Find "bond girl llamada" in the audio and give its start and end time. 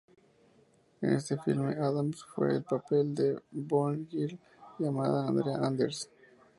3.51-5.27